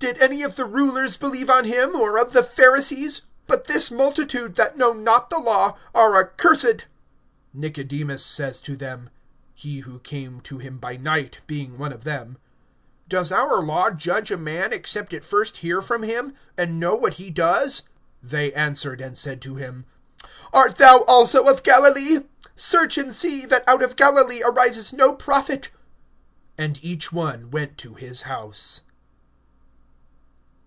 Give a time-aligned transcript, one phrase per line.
[0.00, 3.22] (48)Did any of the rulers believe on him, or of the Pharisees?
[3.48, 6.84] (49)But this multitude, that know not the law, are accursed.
[7.56, 9.08] (50)Nicodemus says to them
[9.54, 12.36] (he who came to him by night, being one of them):
[13.08, 17.14] (51)Does our law judge a man, except it first hear from him, and know what
[17.14, 17.84] he does?
[18.22, 19.86] (52)They answered and said to him:
[20.52, 22.18] Art thou also of Galilee?
[22.54, 25.70] Search, and see, that out of Galilee arises no prophet[7:52].
[26.58, 28.82] (53)[7:53][And each one went to his house.